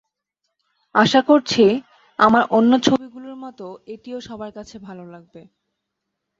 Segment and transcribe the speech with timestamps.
[0.95, 1.63] আশা করছি,
[2.19, 5.41] আমার অন্য ছবিগুলোর মতো এটিও সবার কাছে ভালো লাগবে।